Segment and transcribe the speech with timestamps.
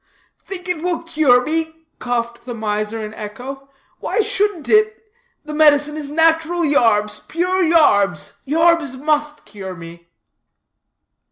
[0.43, 3.69] "Think it will cure me?" coughed the miser in echo;
[3.99, 4.97] "why shouldn't it?
[5.45, 10.09] The medicine is nat'ral yarbs, pure yarbs; yarbs must cure me."